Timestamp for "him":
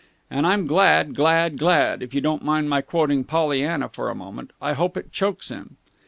5.49-5.77